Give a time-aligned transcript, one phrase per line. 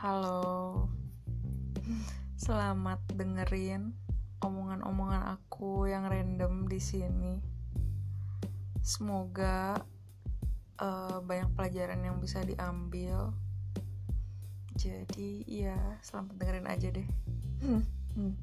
[0.00, 0.88] Halo,
[2.48, 3.92] selamat dengerin
[4.40, 7.36] omongan-omongan aku yang random di sini.
[8.80, 9.76] Semoga
[10.80, 13.36] uh, banyak pelajaran yang bisa diambil.
[14.72, 17.08] Jadi, ya, selamat dengerin aja deh.
[18.10, 18.34] Hmm.